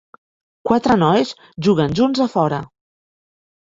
Quatre 0.69 0.95
nois 1.01 1.33
juguen 1.67 1.93
junts 2.01 2.23
a 2.25 2.27
fora. 2.37 2.63